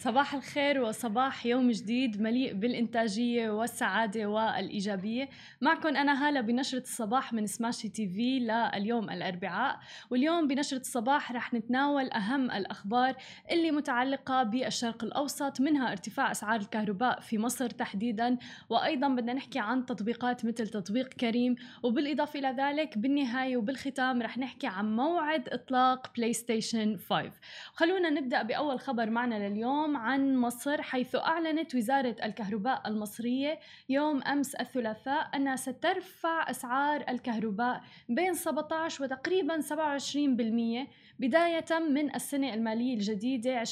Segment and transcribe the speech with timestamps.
[0.00, 5.28] صباح الخير وصباح يوم جديد مليء بالإنتاجية والسعادة والإيجابية.
[5.60, 9.78] معكم أنا هالة بنشرة الصباح من Smashi TV لليوم الأربعاء.
[10.10, 13.14] واليوم بنشرة الصباح رح نتناول أهم الأخبار
[13.50, 18.38] اللي متعلقة بالشرق الأوسط منها ارتفاع أسعار الكهرباء في مصر تحديدا.
[18.68, 21.56] وأيضا بدنا نحكي عن تطبيقات مثل تطبيق كريم.
[21.82, 27.30] وبالإضافة إلى ذلك بالنهاية وبالختام رح نحكي عن موعد إطلاق PlayStation 5
[27.72, 29.87] خلونا نبدأ بأول خبر معنا لليوم.
[29.88, 37.82] اليوم عن مصر حيث أعلنت وزارة الكهرباء المصرية يوم أمس الثلاثاء أنها سترفع أسعار الكهرباء
[38.08, 43.68] بين 17 وتقريبا 27% بداية من السنة المالية الجديدة 2020-2021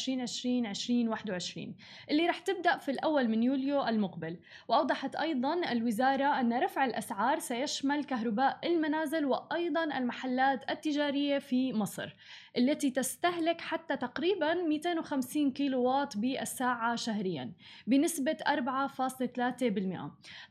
[2.11, 4.37] اللي رح تبدأ في الأول من يوليو المقبل.
[4.69, 12.15] وأوضحت أيضا الوزارة أن رفع الأسعار سيشمل كهرباء المنازل وأيضا المحلات التجارية في مصر
[12.57, 17.53] التي تستهلك حتى تقريبا 250 كيلو واط بالساعة شهريا
[17.87, 18.53] بنسبة 4.3%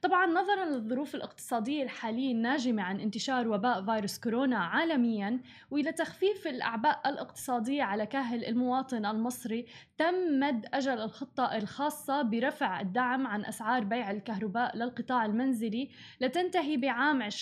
[0.01, 5.39] طبعا نظرا للظروف الاقتصادية الحالية الناجمة عن انتشار وباء فيروس كورونا عالميا
[5.71, 9.65] وإلى تخفيف الأعباء الاقتصادية على كاهل المواطن المصري
[9.97, 15.89] تم مد أجل الخطة الخاصة برفع الدعم عن أسعار بيع الكهرباء للقطاع المنزلي
[16.21, 17.33] لتنتهي بعام 2024-2025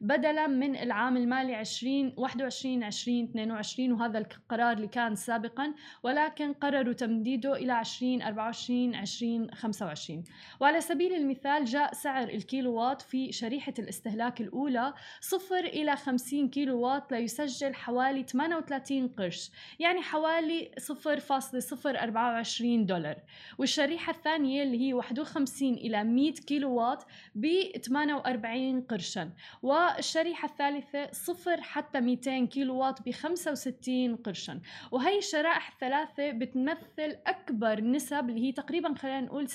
[0.00, 6.92] بدلا من العام المالي 20 21 20 22 وهذا القرار اللي كان سابقا ولكن قرروا
[6.92, 10.24] تمديده إلى 20 24 20 25
[10.60, 16.91] وعلى سبيل المثال جاء سعر الكيلو وات في شريحة الاستهلاك الأولى صفر إلى 50 كيلو
[16.92, 23.16] وات ليسجل حوالي 38 قرش يعني حوالي 0.024 دولار.
[23.58, 27.04] والشريحة الثانية اللي هي 51 إلى 100 كيلو وات
[27.34, 27.46] ب
[27.84, 29.30] 48 قرشا
[29.62, 34.60] والشريحة الثالثة صفر حتى 200 كيلو واط ب 65 قرشا.
[34.90, 39.52] وهي الشرائح الثلاثة بتمثل أكبر نسب اللي هي تقريبا خلينا نقول 60%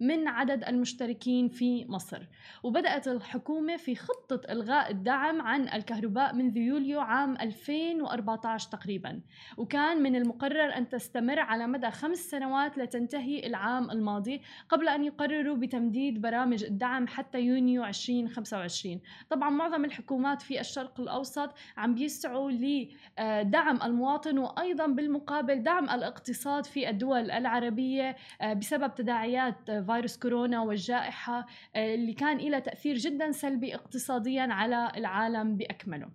[0.00, 2.22] من عدد المشتركين في مصر.
[2.62, 9.20] وبدأت الحكومة في خطة إلغاء الدعم عن الكهرباء منذ يوليو عام 2014 تقريبا
[9.56, 15.56] وكان من المقرر أن تستمر على مدى خمس سنوات لتنتهي العام الماضي قبل أن يقرروا
[15.56, 23.82] بتمديد برامج الدعم حتى يونيو 2025 طبعا معظم الحكومات في الشرق الأوسط عم بيسعوا لدعم
[23.82, 31.46] المواطن وأيضا بالمقابل دعم الاقتصاد في الدول العربية آه، بسبب تداعيات فيروس كورونا والجائحة
[31.76, 36.07] آه، اللي كان لها تأثير جدا سلبي اقتصاديا على العالم بأكمله.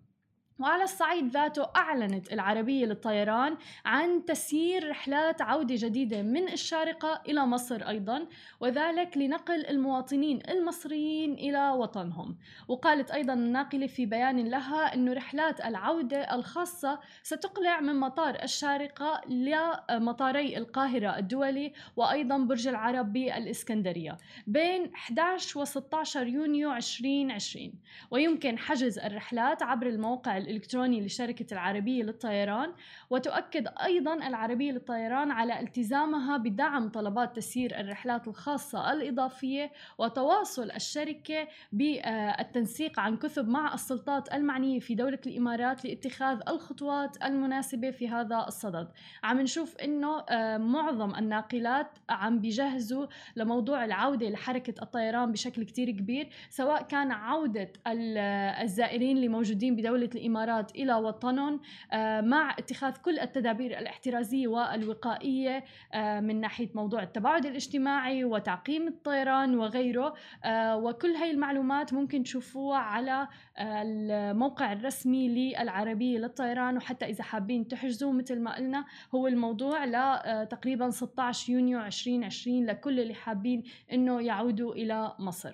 [0.59, 7.81] وعلى الصعيد ذاته أعلنت العربية للطيران عن تسيير رحلات عودة جديدة من الشارقة إلى مصر
[7.89, 8.27] أيضا
[8.59, 12.37] وذلك لنقل المواطنين المصريين إلى وطنهم.
[12.67, 20.57] وقالت أيضا الناقلة في بيان لها أن رحلات العودة الخاصة ستقلع من مطار الشارقة لمطاري
[20.57, 27.73] القاهرة الدولي وأيضا برج العرب بالإسكندرية بين 11 و 16 يونيو 2020
[28.11, 32.73] ويمكن حجز الرحلات عبر الموقع الإلكتروني لشركة العربية للطيران
[33.09, 42.99] وتؤكد أيضا العربية للطيران على التزامها بدعم طلبات تسيير الرحلات الخاصة الإضافية وتواصل الشركة بالتنسيق
[42.99, 48.87] عن كثب مع السلطات المعنية في دولة الإمارات لاتخاذ الخطوات المناسبة في هذا الصدد.
[49.23, 56.29] عم نشوف إنه آه، معظم الناقلات عم بيجهزوا لموضوع العودة لحركة الطيران بشكل كتير كبير
[56.49, 61.59] سواء كان عودة الزائرين اللي موجودين بدولة الإمارات الإمارات إلى وطنهم
[61.91, 65.63] آه، مع اتخاذ كل التدابير الاحترازية والوقائية
[65.93, 70.13] آه، من ناحية موضوع التباعد الاجتماعي وتعقيم الطيران وغيره
[70.43, 73.27] آه، وكل هاي المعلومات ممكن تشوفوها على
[73.59, 81.53] الموقع الرسمي للعربية للطيران وحتى إذا حابين تحجزوا مثل ما قلنا هو الموضوع لتقريبا 16
[81.53, 85.53] يونيو 2020 لكل اللي حابين إنه يعودوا إلى مصر.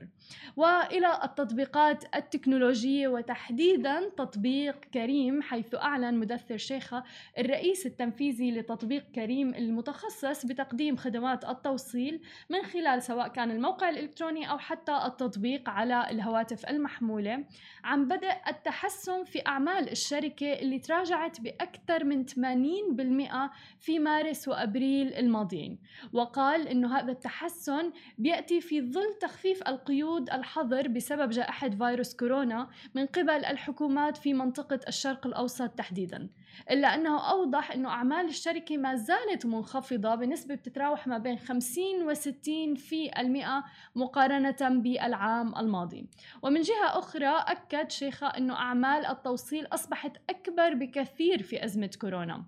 [0.56, 7.04] وإلى التطبيقات التكنولوجية وتحديدا تطبيق كريم حيث أعلن مدثر شيخة
[7.38, 14.57] الرئيس التنفيذي لتطبيق كريم المتخصص بتقديم خدمات التوصيل من خلال سواء كان الموقع الإلكتروني أو
[14.57, 17.44] حتى التطبيق على الهواتف المحمولة
[17.83, 22.33] عم بدا التحسن في أعمال الشركة اللي تراجعت بأكثر من 80%
[23.80, 25.80] في مارس وأبريل الماضيين.
[26.13, 33.06] وقال إنه هذا التحسن بيأتي في ظل تخفيف القيود الحظر بسبب جائحة فيروس كورونا من
[33.06, 36.30] قبل الحكومات في منطقة الشرق الأوسط تحديدا
[36.72, 42.14] إلا أنه أوضح أنه أعمال الشركة ما زالت منخفضة بنسبة بتتراوح ما بين 50 و
[42.14, 43.64] 60 في المئة
[43.96, 46.10] مقارنة بالعام الماضي.
[46.44, 52.46] ومن جهة أخرى أكد شيخة أنه أعمال التوصيل أصبحت أكبر بكثير في أزمة كورونا.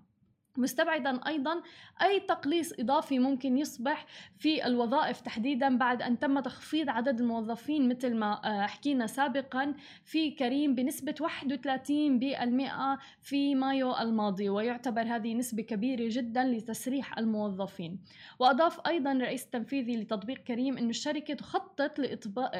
[0.56, 1.62] مستبعدا أيضا
[2.02, 4.06] أي تقليص إضافي ممكن يصبح
[4.38, 10.30] في الوظائف تحديدا بعد أن تم تخفيض عدد الموظفين مثل ما آه، حكينا سابقا في
[10.30, 17.98] كريم بنسبة 31% في مايو الماضي ويعتبر هذه نسبة كبيرة جدا لتسريح الموظفين.
[18.38, 21.98] وأضاف أيضا الرئيس التنفيذي لتطبيق كريم إنه الشركة تخطط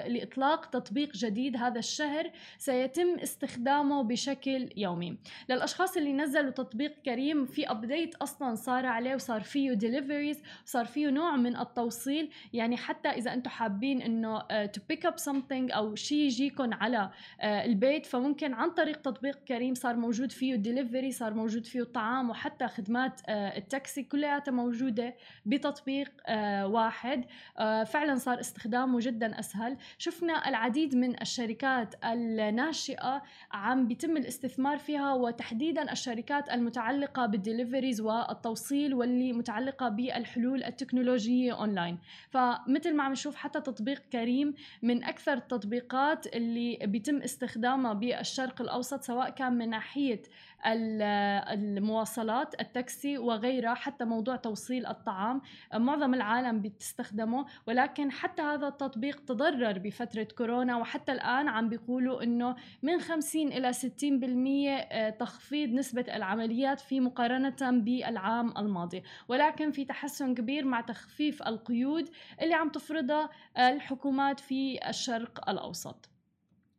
[0.06, 5.18] لإطلاق تطبيق جديد هذا الشهر سيتم استخدامه بشكل يومي.
[5.48, 11.08] للأشخاص اللي نزلوا تطبيق كريم في update أصلا صار عليه وصار فيه deliveries صار فيه
[11.08, 12.30] نوع من التوصيل.
[12.52, 17.44] يعني حتى إذا أنتم حابين إنه to pick up something أو شيء يجيكم على uh,
[17.44, 22.68] البيت فممكن عن طريق تطبيق كريم صار موجود فيه ديليفري صار موجود فيه الطعام وحتى
[22.68, 25.14] خدمات uh, التاكسي كلياتها موجودة
[25.46, 26.32] بتطبيق uh,
[26.64, 27.24] واحد.
[27.86, 29.76] فعلا صار استخدامه جدا أسهل.
[29.98, 37.75] شفنا العديد من الشركات الناشئة عم بيتم الاستثمار فيها وتحديدا الشركات المتعلقة بال delivery ال
[37.75, 41.98] deliveries والتوصيل واللي متعلقة بالحلول التكنولوجية أونلاين
[42.30, 49.02] فمثل ما عم نشوف حتى تطبيق كريم من أكثر التطبيقات اللي بيتم استخدامها بالشرق الأوسط
[49.02, 50.22] سواء كان من ناحية
[50.66, 55.40] المواصلات التاكسي وغيرها حتى موضوع توصيل الطعام.
[55.74, 62.56] معظم العالم بتستخدمه ولكن حتى هذا التطبيق تضرر بفترة كورونا وحتى الآن عم بيقولوا أنه
[62.82, 63.82] من 50 إلى 60%
[64.92, 69.02] آه، تخفيض نسبة العمليات في مقارنة بالعام الماضي.
[69.28, 72.10] ولكن في تحسن كبير مع تخفيف القيود
[72.42, 76.11] اللي عم تفرضها الحكومات في الشرق الأوسط.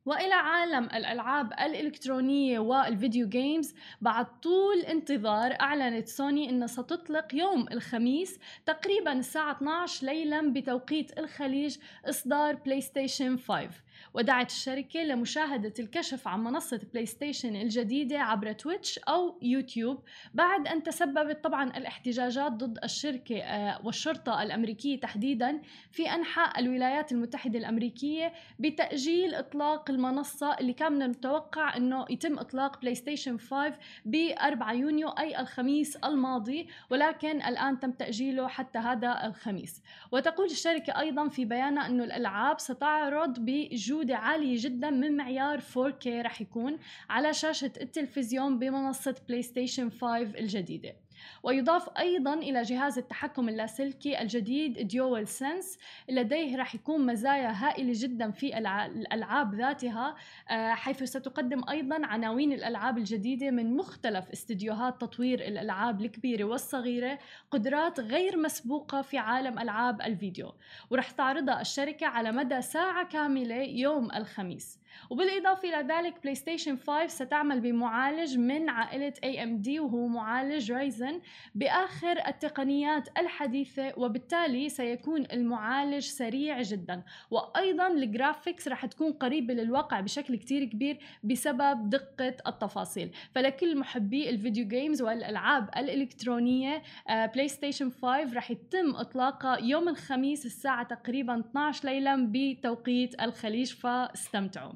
[0.06, 7.66] وإلى عالم الألعاب الإلكترونية وال video games بعد طول انتظار أعلنت سوني انها ستطلق يوم
[7.72, 13.70] الخميس تقريبا الساعة 12 ليلا بتوقيت الخليج إصدار PlayStation 5
[14.14, 20.04] ودعت الشركة لمشاهدة الكشف عن منصة PlayStation الجديدة عبر Twitch أو يوتيوب.
[20.34, 25.62] بعد أن تسببت طبعا الاحتجاجات ضد الشركة آه، والشرطة الأمريكية تحديدا
[25.92, 32.82] في أنحاء الولايات المتحدة الأمريكية بتأجيل إطلاق المنصة اللي كان من المتوقع أنه يتم إطلاق
[32.82, 39.82] PlayStation 5 ب 4 يونيو أي الخميس الماضي ولكن الآن تم تأجيله حتى هذا الخميس.
[40.12, 46.08] وتقول الشركة أيضا في بيانها أنه الألعاب ستعرض بجودة جودة عالية جدا من معيار 4K
[46.08, 46.80] رح يكون
[47.10, 51.03] على شاشة التلفزيون بمنصة بلاي ستيشن 5 الجديدة.
[51.44, 55.78] ويضاف أيضا إلى جهاز التحكم اللاسلكي الجديد DualSense
[56.10, 60.16] لديه راح يكون مزايا هائلة جدا في الألعاب ذاتها
[60.50, 67.20] آه، حيث ستقدم أيضا عناوين الألعاب الجديدة من مختلف استديوهات تطوير الألعاب الكبيرة والصغيرة
[67.52, 70.54] قدرات غير مسبوقة في عالم ألعاب الفيديو.
[70.90, 74.80] ورح تعرضها الشركة على مدى ساعة كاملة يوم الخميس.
[75.10, 81.13] وبالإضافة إلى ذلك بلاي ستيشن 5 ستعمل بمعالج من عائلة AMD وهو معالج Ryzen
[81.56, 87.04] بآخر التقنيات الحديثة وبالتالي سيكون المعالج سريع جدا.
[87.32, 93.12] وأيضا ال graphics رح تكون قريبة للواقع بشكل كتير كبير بسبب دقة التفاصيل.
[93.36, 100.46] فلكل محبي ال video games والألعاب الإلكترونية بلاي ستيشن 5 رح يتم إطلاقها يوم الخميس
[100.46, 104.74] الساعة تقريبا 12 ليلا بتوقيت الخليج فاستمتعوا.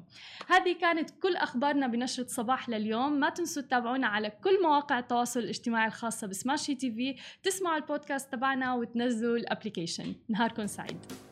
[0.48, 3.12] هذه كانت كل أخبارنا بنشرة صباح لليوم.
[3.12, 8.74] ما تنسوا تتابعونا على كل مواقع التواصل الاجتماعي الخاصة ب Smashi TV تسمعوا البودكاست تبعنا
[8.74, 11.27] وتنزلوا ال application نهاركم سعيد.